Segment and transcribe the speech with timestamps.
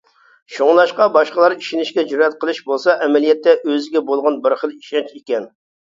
[0.53, 5.51] شۇڭلاشقا باشقىلار ئىشىنىشكە جۈرئەت قىلىش بولسا ئەمەلىيەتتە ئۆزىگە بولغان بىر خىل ئىشەنچ ئىكەن.